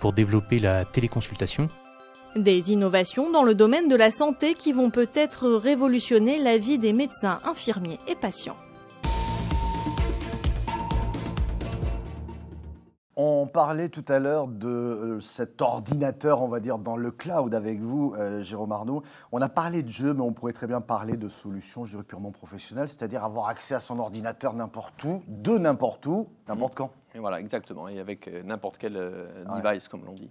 pour 0.00 0.14
développer 0.14 0.60
la 0.60 0.86
téléconsultation. 0.86 1.68
Des 2.36 2.70
innovations 2.70 3.30
dans 3.30 3.42
le 3.42 3.54
domaine 3.54 3.88
de 3.88 3.96
la 3.96 4.10
santé 4.10 4.54
qui 4.54 4.72
vont 4.72 4.88
peut-être 4.90 5.46
révolutionner 5.50 6.38
la 6.38 6.56
vie 6.56 6.78
des 6.78 6.94
médecins, 6.94 7.40
infirmiers 7.44 7.98
et 8.08 8.14
patients. 8.14 8.56
On 13.22 13.46
parlait 13.46 13.90
tout 13.90 14.04
à 14.08 14.18
l'heure 14.18 14.48
de 14.48 14.66
euh, 14.66 15.20
cet 15.20 15.60
ordinateur, 15.60 16.40
on 16.40 16.48
va 16.48 16.58
dire, 16.58 16.78
dans 16.78 16.96
le 16.96 17.10
cloud 17.10 17.54
avec 17.54 17.78
vous, 17.78 18.14
euh, 18.16 18.42
Jérôme 18.42 18.72
Arnaud. 18.72 19.02
On 19.30 19.42
a 19.42 19.50
parlé 19.50 19.82
de 19.82 19.90
jeux, 19.90 20.14
mais 20.14 20.22
on 20.22 20.32
pourrait 20.32 20.54
très 20.54 20.66
bien 20.66 20.80
parler 20.80 21.18
de 21.18 21.28
solutions, 21.28 21.84
je 21.84 21.90
dirais, 21.90 22.02
purement 22.02 22.30
professionnelles, 22.30 22.88
c'est-à-dire 22.88 23.22
avoir 23.22 23.48
accès 23.48 23.74
à 23.74 23.80
son 23.80 23.98
ordinateur 23.98 24.54
n'importe 24.54 25.04
où, 25.04 25.22
de 25.28 25.58
n'importe 25.58 26.06
où, 26.06 26.28
n'importe 26.48 26.76
quand. 26.76 26.92
Et 27.14 27.18
voilà, 27.18 27.40
exactement, 27.40 27.88
et 27.88 27.98
avec 27.98 28.28
euh, 28.28 28.42
n'importe 28.44 28.78
quel 28.78 28.96
euh, 28.96 29.26
device, 29.44 29.88
comme 29.88 30.04
l'on 30.04 30.12
dit. 30.12 30.30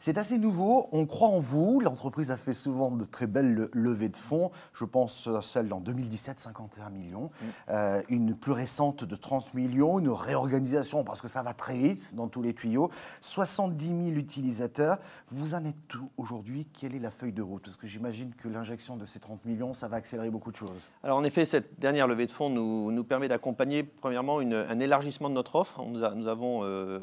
C'est 0.00 0.18
assez 0.18 0.36
nouveau, 0.36 0.88
on 0.90 1.06
croit 1.06 1.28
en 1.28 1.38
vous, 1.38 1.80
l'entreprise 1.80 2.30
a 2.30 2.36
fait 2.36 2.54
souvent 2.54 2.90
de 2.90 3.04
très 3.04 3.28
belles 3.28 3.68
levées 3.72 4.08
de 4.08 4.16
fonds, 4.16 4.50
je 4.74 4.84
pense 4.84 5.28
à 5.28 5.42
celle 5.42 5.72
en 5.72 5.80
2017, 5.80 6.40
51 6.40 6.90
millions, 6.90 7.30
mm. 7.40 7.46
euh, 7.70 8.02
une 8.08 8.36
plus 8.36 8.52
récente 8.52 9.04
de 9.04 9.16
30 9.16 9.54
millions, 9.54 10.00
une 10.00 10.08
réorganisation 10.08 11.04
parce 11.04 11.22
que 11.22 11.28
ça 11.28 11.42
va 11.42 11.54
très 11.54 11.76
vite 11.76 12.14
dans 12.14 12.26
tous 12.26 12.42
les 12.42 12.54
tuyaux, 12.54 12.90
70 13.20 13.86
000 13.86 14.16
utilisateurs, 14.16 14.98
vous 15.28 15.54
en 15.54 15.64
êtes 15.64 15.86
tout 15.86 16.10
aujourd'hui, 16.16 16.66
quelle 16.66 16.96
est 16.96 17.00
la 17.00 17.10
feuille 17.12 17.32
de 17.32 17.42
route? 17.42 17.62
Parce 17.62 17.76
que 17.76 17.86
j'imagine 17.86 18.34
que 18.34 18.48
l'injection 18.48 18.96
de 18.96 19.04
ces 19.04 19.20
30 19.20 19.44
millions, 19.44 19.72
ça 19.72 19.86
va 19.86 19.98
accélérer 19.98 20.30
beaucoup 20.30 20.50
de 20.50 20.56
choses. 20.56 20.88
Alors 21.04 21.18
en 21.18 21.24
effet, 21.24 21.44
cette 21.44 21.78
dernière 21.78 22.08
levée 22.08 22.26
de 22.26 22.32
fonds 22.32 22.50
nous, 22.50 22.90
nous 22.90 23.04
permet 23.04 23.28
d'accompagner 23.28 23.84
premièrement 23.84 24.38
un 24.38 24.80
élargissement 24.80 25.28
de 25.28 25.34
notre 25.34 25.54
offre, 25.56 25.80
nous, 25.92 26.28
avons 26.28 26.60
euh, 26.64 27.00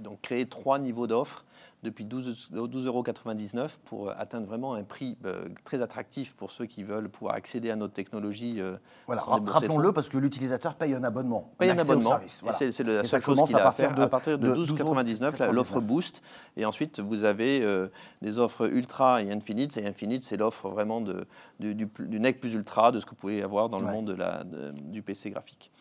donc 0.00 0.20
créé 0.20 0.46
trois 0.46 0.78
niveaux 0.78 1.06
d'offres 1.06 1.44
depuis 1.82 2.04
12,99 2.04 2.86
euros 2.86 3.02
pour 3.84 4.10
atteindre 4.10 4.46
vraiment 4.46 4.74
un 4.74 4.84
prix 4.84 5.16
euh, 5.24 5.48
très 5.64 5.82
attractif 5.82 6.36
pour 6.36 6.52
ceux 6.52 6.66
qui 6.66 6.84
veulent 6.84 7.08
pouvoir 7.08 7.34
accéder 7.34 7.70
à 7.70 7.76
notre 7.76 7.92
technologie. 7.92 8.60
Euh, 8.60 8.76
voilà, 9.06 9.22
rappelons-le 9.22 9.92
parce 9.92 10.08
que 10.08 10.16
l'utilisateur 10.16 10.76
paye 10.76 10.94
un 10.94 11.02
abonnement. 11.02 11.50
Paye 11.58 11.70
un, 11.70 11.78
abonnement. 11.78 12.20
C'est 12.28 12.84
la 12.84 13.02
seule 13.02 13.22
chose 13.22 13.42
qu'il 13.44 13.56
a 13.56 13.66
à 13.66 13.72
faire. 13.72 13.94
De, 13.96 14.02
à 14.02 14.08
partir 14.08 14.38
de, 14.38 14.54
12,99 14.54 15.50
l'offre 15.50 15.80
Boost. 15.80 16.22
Et 16.56 16.64
ensuite, 16.64 17.00
vous 17.00 17.24
avez 17.24 17.66
des 18.20 18.38
offres 18.38 18.72
Ultra 18.72 19.22
et 19.22 19.32
Infinite. 19.32 19.76
Et 19.76 19.84
Infinite, 19.84 20.22
c'est 20.22 20.36
l'offre 20.36 20.68
vraiment 20.68 21.00
de, 21.00 21.26
du, 21.58 21.74
du, 21.74 22.20
NEC 22.20 22.40
plus 22.40 22.54
Ultra, 22.54 22.92
de 22.92 23.00
ce 23.00 23.06
que 23.06 23.10
vous 23.10 23.16
pouvez 23.16 23.42
avoir 23.42 23.68
dans 23.68 23.80
le 23.80 23.86
monde 23.86 24.06
de 24.06 24.14
la, 24.14 24.44
du 24.44 25.02
PC 25.02 25.30
graphique. 25.30 25.72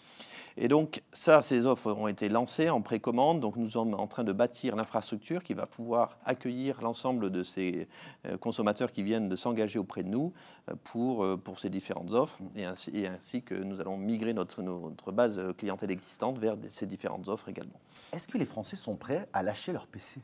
Et 0.58 0.68
donc, 0.68 1.02
ça, 1.14 1.42
ces 1.42 1.66
offres 1.66 1.92
ont 1.92 2.08
été 2.08 2.30
lancées 2.30 2.70
en 2.70 2.82
précommande. 2.82 3.40
Donc, 3.40 3.56
nous 3.56 3.72
sommes 3.72 3.94
en 3.94 4.08
train 4.08 4.24
de 4.24 4.32
bâtir 4.32 4.76
l'infrastructure 4.76 5.44
qui 5.44 5.54
va 5.54 5.66
pouvoir 5.66 6.18
accueillir 6.26 6.82
l'ensemble 6.82 7.30
de 7.30 7.44
ces 7.44 7.88
euh, 8.26 8.38
consommateurs 8.38 8.92
qui 8.92 9.04
viennent 9.04 9.30
de 9.30 9.36
s'engager 9.36 9.80
auprès 9.80 10.04
de 10.04 10.10
nous 10.10 10.34
euh, 10.70 10.76
pour, 10.84 11.24
euh, 11.24 11.38
pour 11.38 11.60
ces 11.60 11.70
différentes 11.70 12.14
offres. 12.14 12.40
Et 12.56 12.66
ainsi, 12.66 13.42
que 13.44 13.56
nous 13.56 13.80
allons 13.80 13.98
migrer 13.98 14.34
notre, 14.34 14.62
notre 14.62 15.12
base 15.12 15.40
clientèle 15.58 15.92
existante 15.92 16.38
vers 16.38 16.58
ces 16.68 16.86
différentes 16.86 17.28
offres 17.30 17.50
également. 17.50 17.80
Est-ce 18.14 18.28
que 18.28 18.38
les 18.38 18.46
Français 18.46 18.76
sont 18.76 18.96
prêts 18.96 19.28
à 19.34 19.44
lâcher 19.44 19.72
leur 19.72 19.88
PC 19.88 20.22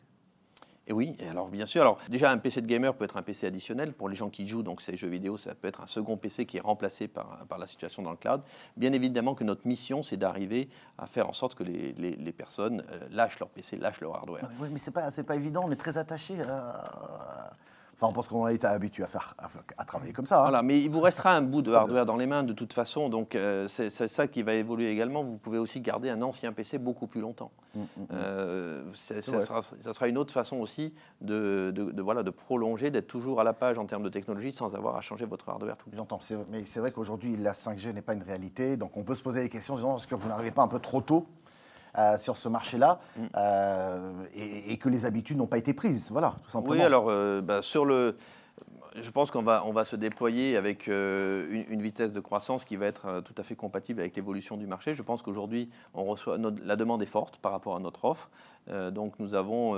et 0.87 0.93
oui, 0.93 1.17
alors 1.29 1.49
bien 1.49 1.65
sûr, 1.65 1.81
alors 1.81 1.97
déjà 2.09 2.31
un 2.31 2.37
PC 2.37 2.61
de 2.61 2.65
gamer 2.65 2.95
peut 2.95 3.03
être 3.03 3.17
un 3.17 3.21
PC 3.21 3.45
additionnel 3.47 3.91
pour 3.91 4.07
les 4.07 4.15
gens 4.15 4.29
qui 4.29 4.47
jouent 4.47 4.63
donc 4.63 4.81
ces 4.81 4.95
jeux 4.95 5.09
vidéo, 5.09 5.37
ça 5.37 5.53
peut 5.53 5.67
être 5.67 5.81
un 5.81 5.85
second 5.85 6.15
PC 6.15 6.45
qui 6.45 6.57
est 6.57 6.61
remplacé 6.61 7.09
par, 7.09 7.45
par 7.49 7.57
la 7.57 7.67
situation 7.67 8.01
dans 8.01 8.11
le 8.11 8.17
cloud. 8.17 8.41
Bien 8.77 8.93
évidemment 8.93 9.35
que 9.35 9.43
notre 9.43 9.67
mission, 9.67 10.01
c'est 10.01 10.15
d'arriver 10.15 10.69
à 10.97 11.05
faire 11.05 11.27
en 11.27 11.33
sorte 11.33 11.55
que 11.55 11.63
les, 11.63 11.91
les, 11.93 12.31
personnes 12.31 12.83
euh, 12.91 13.07
lâchent 13.11 13.39
leur 13.39 13.49
PC, 13.49 13.75
lâchent 13.75 13.99
leur 13.99 14.15
hardware. 14.15 14.49
Oui, 14.59 14.69
mais 14.71 14.79
c'est 14.79 14.91
pas 14.91 15.11
pas 15.11 15.35
évident, 15.35 15.63
on 15.65 15.71
est 15.71 15.75
très 15.75 15.97
attaché 15.97 16.39
à 16.41 17.51
Enfin, 17.99 18.13
parce 18.13 18.27
qu'on 18.27 18.45
a 18.45 18.53
été 18.53 18.67
habitué 18.67 19.03
à, 19.03 19.07
faire, 19.07 19.35
à, 19.77 19.85
travailler 19.85 20.13
comme 20.13 20.27
ça. 20.27 20.37
Hein. 20.37 20.43
Voilà, 20.43 20.61
mais 20.61 20.79
il 20.79 20.89
vous 20.91 21.01
restera 21.01 21.31
un 21.33 21.41
bout 21.41 21.63
de 21.63 21.73
hardware 21.73 22.05
dans 22.05 22.15
les 22.15 22.27
mains 22.27 22.43
de 22.43 22.53
toute 22.53 22.71
façon, 22.71 23.09
donc 23.09 23.33
euh, 23.33 23.67
c'est 23.67 23.89
ça 23.89 24.27
qui 24.27 24.43
va 24.43 24.53
évoluer 24.53 24.91
également. 24.91 25.23
Vous 25.23 25.37
pouvez 25.37 25.57
aussi 25.57 25.81
garder 25.81 26.11
un 26.11 26.21
ancien 26.21 26.51
PC 26.53 26.77
beaucoup 26.77 27.07
plus 27.07 27.21
longtemps. 27.21 27.49
Mmh, 27.73 27.79
mmh. 27.79 28.03
Euh, 28.13 28.83
ça, 28.93 29.93
sera, 29.93 30.07
une 30.07 30.19
autre 30.19 30.31
façon 30.31 30.57
aussi 30.57 30.93
de, 31.21 31.73
voilà, 31.97 32.21
de 32.21 32.29
prolonger, 32.29 32.91
d'être 32.91 33.07
toujours 33.07 33.41
à 33.41 33.43
la 33.43 33.53
page 33.53 33.79
en 33.79 33.85
termes 33.85 34.03
de 34.03 34.09
technologie 34.09 34.51
sans 34.51 34.75
avoir 34.75 34.95
à 34.95 35.01
changer 35.01 35.25
votre 35.25 35.49
hardware 35.49 35.77
tout 35.77 35.89
le 35.91 35.97
temps. 35.97 36.19
Mais 36.51 36.65
c'est 36.67 36.79
vrai 36.79 36.91
qu'aujourd'hui, 36.91 37.35
la 37.35 37.53
5G 37.53 37.93
n'est 37.93 38.03
pas 38.03 38.13
une 38.13 38.23
réalité, 38.23 38.77
donc 38.77 38.95
on 38.95 39.03
peut 39.03 39.15
se 39.15 39.23
poser 39.23 39.41
des 39.41 39.49
questions 39.49 39.73
en 39.73 39.77
disant 39.77 39.95
est-ce 39.95 40.05
que 40.05 40.15
vous 40.15 40.29
n'arrivez 40.29 40.51
pas 40.51 40.61
un 40.61 40.67
peu 40.67 40.79
trop 40.79 41.01
tôt 41.01 41.25
euh, 41.97 42.17
sur 42.17 42.37
ce 42.37 42.47
marché-là 42.47 42.99
euh, 43.35 44.11
et, 44.35 44.77
que 44.77 44.87
les 44.87 45.05
habitudes 45.05 45.37
n'ont 45.37 45.47
pas 45.47 45.57
été 45.57 45.73
prises. 45.73 46.11
Voilà, 46.11 46.35
tout 46.43 46.51
simplement. 46.51 46.75
Oui, 46.75 46.81
alors 46.81 47.09
euh, 47.09 47.41
bah, 47.41 47.63
sur 47.63 47.85
le. 47.85 48.15
Je 48.95 49.09
pense 49.11 49.31
qu'on 49.31 49.41
va, 49.41 49.63
on 49.65 49.71
va 49.71 49.83
se 49.83 49.95
déployer 49.95 50.57
avec 50.57 50.87
une, 50.87 51.81
vitesse 51.81 52.11
de 52.11 52.19
croissance 52.19 52.65
qui 52.65 52.75
va 52.75 52.87
être 52.87 53.21
tout 53.21 53.33
à 53.37 53.43
fait 53.43 53.55
compatible 53.55 53.99
avec 53.99 54.15
l'évolution 54.15 54.57
du 54.57 54.65
marché. 54.65 54.95
Je 54.95 55.03
pense 55.03 55.21
qu'aujourd'hui, 55.21 55.69
on 55.93 56.03
reçoit 56.05 56.37
la 56.63 56.75
demande 56.75 57.03
est 57.03 57.07
forte 57.07 57.37
par 57.37 57.51
rapport 57.51 57.75
à 57.75 57.79
notre 57.79 58.05
offre. 58.05 58.29
donc 58.91 59.13
nous 59.19 59.35
avons 59.35 59.75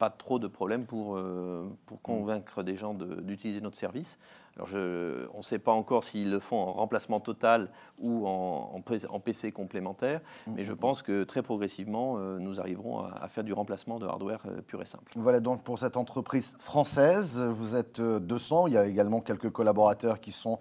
pas 0.00 0.08
trop 0.08 0.38
de 0.38 0.48
problèmes 0.48 0.86
pour, 0.86 1.18
euh, 1.18 1.68
pour 1.84 1.98
mm. 1.98 2.02
convaincre 2.02 2.62
des 2.62 2.74
gens 2.74 2.94
d'utiliser 2.94 3.60
notre 3.60 3.76
service. 3.76 4.18
Alors 4.56 4.66
je, 4.66 5.28
on 5.34 5.38
ne 5.38 5.42
sait 5.42 5.58
pas 5.58 5.72
encore 5.72 6.04
s'ils 6.04 6.30
le 6.30 6.40
font 6.40 6.56
en 6.56 6.72
remplacement 6.72 7.20
total 7.20 7.68
ou 7.98 8.26
en, 8.26 8.82
en, 8.82 9.20
PC 9.20 9.52
complémentaire, 9.52 10.22
mm. 10.46 10.52
mais 10.56 10.64
je 10.64 10.72
pense 10.72 11.02
que 11.02 11.22
très 11.24 11.42
progressivement, 11.42 12.16
euh, 12.16 12.38
nous 12.38 12.60
arriverons 12.60 13.00
à, 13.00 13.28
faire 13.28 13.44
du 13.44 13.52
remplacement 13.52 13.98
de 13.98 14.06
hardware 14.06 14.40
euh, 14.46 14.62
pur 14.62 14.80
et 14.80 14.86
simple. 14.86 15.12
Voilà 15.16 15.38
donc 15.38 15.62
pour 15.64 15.78
cette 15.78 15.98
entreprise 15.98 16.56
française, 16.58 17.38
vous 17.38 17.76
êtes 17.76 18.00
200, 18.00 18.68
il 18.68 18.72
y 18.72 18.78
a 18.78 18.86
également 18.86 19.20
quelques 19.20 19.50
collaborateurs 19.50 20.18
qui 20.20 20.32
sont 20.32 20.58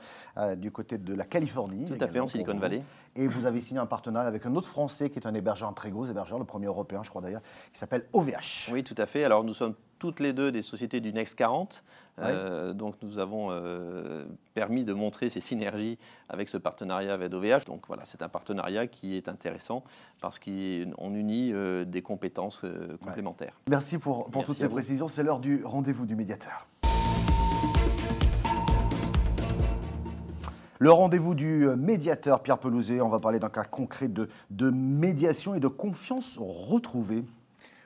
du 0.58 0.69
côté 0.72 0.98
de 0.98 1.13
la 1.13 1.24
Californie. 1.24 1.86
Tout 1.86 1.98
à 2.00 2.08
fait, 2.08 2.19
en 2.19 2.27
Silicon 2.27 2.58
Valley. 2.58 2.84
Et 3.16 3.28
vous 3.28 3.46
avez 3.46 3.62
signé 3.62 3.80
un 3.80 3.86
partenariat 3.86 4.28
avec 4.28 4.46
un 4.46 4.56
autre 4.56 4.68
Français 4.68 5.10
qui 5.10 5.20
est 5.20 5.28
un 5.28 5.34
hébergeur, 5.34 5.70
un 5.70 5.74
très 5.74 5.92
gros 5.92 6.06
hébergeur, 6.06 6.39
le 6.39 6.46
premier 6.46 6.68
européen, 6.68 7.01
je 7.04 7.10
crois 7.10 7.22
d'ailleurs, 7.22 7.42
qui 7.74 7.80
s'appelle 7.80 8.06
OVH. 8.13 8.70
Oui, 8.72 8.84
tout 8.84 8.96
à 8.98 9.06
fait. 9.06 9.24
Alors 9.24 9.44
nous 9.44 9.54
sommes 9.54 9.75
toutes 10.00 10.20
les 10.20 10.34
deux 10.34 10.51
des 10.51 10.62
sociétés 10.62 11.01
du 11.01 11.13
Next 11.13 11.36
40. 11.36 11.84
Euh, 12.20 12.74
donc 12.74 12.96
nous 13.01 13.20
avons 13.20 13.48
euh, 13.51 14.25
permis 14.54 14.84
de 14.84 14.94
montrer 14.94 15.30
ces 15.30 15.42
synergies 15.42 15.98
avec 16.28 16.50
ce 16.50 16.58
partenariat 16.58 17.13
avec 17.13 17.34
OVH. 17.34 17.66
Donc 17.66 17.84
voilà, 17.88 18.04
c'est 18.06 18.22
un 18.22 18.30
partenariat 18.30 18.88
qui 18.88 19.16
est 19.16 19.30
intéressant 19.30 19.84
parce 20.22 20.39
qu'on 20.39 21.13
unit 21.13 21.51
euh, 21.54 21.86
des 21.86 22.01
compétences 22.01 22.62
complémentaires. 23.04 23.60
Merci 23.70 23.98
pour, 23.98 24.30
pour 24.30 24.44
toutes 24.46 24.58
ces 24.58 24.70
précisions. 24.70 25.08
C'est 25.08 25.24
l'heure 25.24 25.39
du 25.39 25.63
rendez-vous 25.63 26.06
du 26.06 26.16
médiateur. 26.16 26.68
Le 30.81 30.93
rendez-vous 30.93 31.36
du 31.36 31.67
médiateur 31.77 32.41
Pierre 32.41 32.57
Pelouzet, 32.57 33.01
on 33.01 33.09
va 33.09 33.19
parler 33.19 33.38
d'un 33.38 33.50
cas 33.50 33.65
concret 33.65 34.07
de 34.07 34.69
médiation 34.69 35.53
et 35.53 35.59
de 35.59 35.67
confiance 35.67 36.39
retrouvée. 36.39 37.25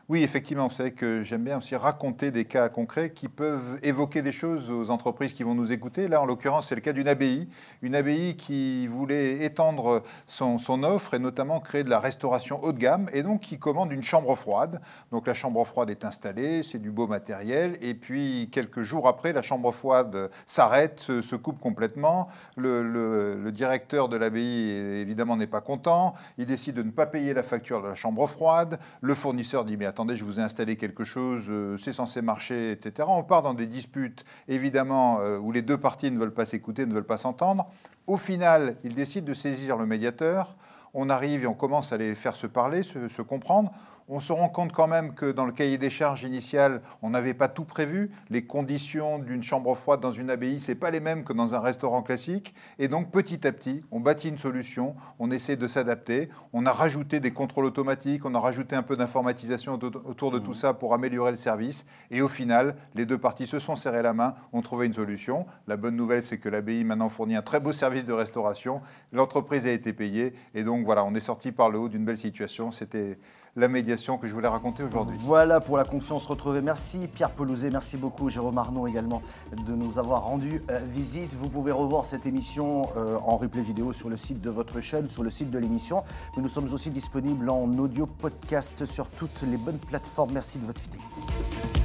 Oui, 0.10 0.22
effectivement, 0.22 0.68
vous 0.68 0.74
savez 0.74 0.92
que 0.92 1.22
j'aime 1.22 1.46
bien 1.46 1.60
aussi 1.60 1.78
raconter 1.78 2.30
des 2.30 2.44
cas 2.44 2.68
concrets 2.68 3.12
qui 3.12 3.30
peuvent 3.30 3.80
évoquer 3.84 4.22
des 4.22 4.34
choses 4.34 4.70
aux 4.70 4.90
entreprises 4.90 5.32
qui 5.32 5.44
vont 5.44 5.56
nous 5.56 5.72
écouter. 5.72 6.10
Là, 6.10 6.22
en 6.22 6.26
l'occurrence, 6.26 6.68
c'est 6.68 6.76
le 6.76 6.82
cas 6.82 6.92
d'une 6.92 7.08
abbaye, 7.08 7.48
une 7.82 7.96
abbaye 7.96 8.36
qui 8.36 8.86
voulait 8.88 9.46
étendre 9.46 10.04
son, 10.28 10.58
offre 10.84 11.14
et 11.14 11.20
notamment 11.20 11.62
créer 11.62 11.86
de 11.86 11.90
la 11.90 12.02
restauration 12.02 12.62
haut 12.66 12.74
de 12.74 12.80
gamme 12.80 13.06
et 13.14 13.24
donc 13.24 13.40
qui 13.40 13.58
commande 13.58 13.94
une 13.94 14.04
chambre 14.04 14.36
froide. 14.36 14.82
Donc 15.14 15.26
la 15.26 15.34
chambre 15.34 15.64
froide 15.64 15.90
est 15.90 16.04
installée, 16.04 16.64
c'est 16.64 16.80
du 16.80 16.92
beau 16.92 17.08
matériel 17.08 17.78
et 17.80 17.94
puis 17.94 18.50
quelques 18.52 18.82
jours 18.82 19.08
après, 19.08 19.32
la 19.32 19.42
chambre 19.42 19.72
froide 19.72 20.30
s'arrête, 20.48 21.00
se, 21.00 21.36
coupe 21.38 21.62
complètement. 21.62 22.28
Le, 22.58 23.52
directeur 23.54 24.10
de 24.10 24.18
l'abbaye, 24.18 24.70
évidemment, 25.00 25.38
n'est 25.38 25.48
pas 25.48 25.62
content. 25.62 26.14
Il 26.38 26.46
décide 26.46 26.76
de 26.76 26.84
ne 26.84 26.92
pas 26.92 27.06
payer 27.06 27.34
la 27.34 27.44
facture 27.44 27.82
de 27.82 27.88
la 27.88 27.96
chambre 27.96 28.28
froide. 28.28 28.80
Le 29.00 29.16
fournisseur 29.16 29.64
dit, 29.64 29.78
mais 29.78 29.93
attendez, 29.94 30.16
je 30.16 30.26
vous 30.26 30.40
ai 30.40 30.42
installé 30.42 30.76
quelque 30.76 31.04
chose, 31.04 31.44
euh, 31.50 31.78
c'est 31.78 31.94
censé 31.94 32.24
marcher, 32.24 32.72
etc. 32.72 33.08
On 33.08 33.22
part 33.22 33.44
dans 33.44 33.54
des 33.54 33.68
disputes, 33.68 34.26
évidemment, 34.48 35.20
euh, 35.22 35.38
où 35.38 35.52
les 35.52 35.62
deux 35.62 35.78
parties 35.78 36.10
ne 36.10 36.18
veulent 36.18 36.34
pas 36.34 36.48
s'écouter, 36.48 36.88
ne 36.88 36.94
veulent 36.96 37.04
pas 37.04 37.18
s'entendre. 37.18 37.68
Au 38.08 38.18
final, 38.18 38.76
ils 38.84 38.96
décident 38.96 39.28
de 39.28 39.36
saisir 39.36 39.78
le 39.78 39.86
médiateur. 39.86 40.56
On 40.96 41.12
arrive 41.12 41.44
et 41.44 41.48
on 41.48 41.54
commence 41.54 41.94
à 41.94 41.98
les 41.98 42.16
faire 42.16 42.36
se 42.36 42.48
parler, 42.48 42.82
se 42.82 43.22
comprendre 43.22 43.72
on 44.08 44.20
se 44.20 44.34
rend 44.34 44.50
compte 44.50 44.72
quand 44.72 44.88
même 44.88 45.14
que 45.14 45.32
dans 45.32 45.46
le 45.46 45.52
cahier 45.52 45.78
des 45.78 45.90
charges 45.90 46.24
initial, 46.24 46.82
on 47.02 47.10
n'avait 47.10 47.34
pas 47.34 47.48
tout 47.48 47.66
prévu. 47.66 48.12
Les 48.30 48.46
conditions 48.46 49.20
d'une 49.20 49.44
chambre 49.44 49.74
froide 49.76 50.00
dans 50.02 50.12
une 50.12 50.30
abbaye, 50.30 50.60
c'est 50.60 50.76
pas 50.76 50.92
les 50.92 51.00
mêmes 51.00 51.24
que 51.24 51.34
dans 51.34 51.56
un 51.56 51.60
restaurant 51.60 52.04
classique. 52.04 52.54
Et 52.80 52.88
donc 52.88 53.12
petit 53.12 53.46
à 53.48 53.52
petit, 53.52 53.84
on 53.92 54.00
bâtit 54.00 54.30
une 54.30 54.38
solution, 54.38 54.96
on 55.20 55.32
essaie 55.32 55.56
de 55.56 55.68
s'adapter. 55.68 56.30
On 56.52 56.66
a 56.66 56.72
rajouté 56.72 57.20
des 57.20 57.32
contrôles 57.32 57.66
automatiques, 57.66 58.26
on 58.26 58.36
a 58.36 58.40
rajouté 58.40 58.76
un 58.76 58.84
peu 58.84 58.98
d'informatisation 58.98 59.74
autour 59.74 60.32
de 60.32 60.40
tout 60.40 60.52
mmh. 60.52 60.56
ça 60.56 60.74
pour 60.74 60.94
améliorer 60.94 61.32
le 61.32 61.38
service. 61.38 61.86
Et 62.12 62.22
au 62.22 62.28
final, 62.28 62.76
les 62.96 63.06
deux 63.06 63.18
parties 63.18 63.48
se 63.48 63.60
sont 63.60 63.76
serrées 63.76 64.02
la 64.02 64.14
main, 64.14 64.36
ont 64.52 64.62
trouvé 64.62 64.86
une 64.86 64.94
solution. 64.94 65.46
La 65.68 65.78
bonne 65.78 65.96
nouvelle, 65.96 66.22
c'est 66.22 66.38
que 66.38 66.50
l'abbaye 66.50 66.84
maintenant 66.84 67.10
fournit 67.10 67.36
un 67.36 67.42
très 67.42 67.60
beau 67.60 67.72
service 67.72 68.06
de 68.06 68.14
restauration. 68.14 68.82
L'entreprise 69.12 69.66
a 69.66 69.72
été 69.72 69.94
payée 69.94 70.34
et 70.54 70.64
donc 70.64 70.86
voilà, 70.86 71.04
on 71.06 71.14
est 71.16 71.22
sorti 71.22 71.52
par 71.52 71.70
le 71.70 71.80
haut 71.80 71.90
d'une 71.90 72.06
belle 72.06 72.18
situation. 72.18 72.72
C'était 72.72 73.18
la 73.56 73.68
médiation 73.68 74.18
que 74.18 74.28
je 74.28 74.34
voulais 74.34 74.48
raconter 74.48 74.84
aujourd'hui. 74.84 75.18
Voilà 75.20 75.60
pour 75.60 75.78
la 75.78 75.84
confiance 75.84 76.26
retrouvée. 76.26 76.62
Merci 76.62 77.08
Pierre 77.08 77.32
Pelouzet, 77.32 77.70
merci 77.70 77.98
beaucoup 77.98 78.30
Jérôme 78.30 78.58
Arnaud 78.58 78.88
également 78.88 79.22
de 79.66 79.74
nous 79.74 80.00
avoir 80.00 80.24
rendu 80.24 80.62
euh, 80.72 80.80
visite. 80.80 81.34
Vous 81.34 81.50
pouvez 81.50 81.72
revoir 81.72 82.06
cette 82.06 82.26
émission 82.26 82.90
euh, 82.98 83.18
en 83.26 83.38
replay 83.38 83.62
vidéo 83.62 83.94
sur 83.94 84.10
le 84.10 84.18
site 84.18 84.42
de 84.42 84.50
votre 84.50 84.82
chaîne, 84.82 85.08
sur 85.08 85.24
le 85.24 85.30
site 85.30 85.52
de 85.52 85.60
l'émission. 85.60 86.04
Mais 86.36 86.42
nous 86.42 86.50
sommes 86.50 86.72
aussi 86.74 86.90
disponibles 86.90 87.50
en 87.50 87.66
audio 87.78 88.08
podcast 88.08 88.86
sur 88.86 89.08
toutes 89.08 89.44
les 89.44 89.58
bonnes 89.58 89.80
plateformes. 89.80 90.32
Merci 90.34 90.58
de 90.58 90.66
votre 90.66 90.82
fidélité. 90.82 91.83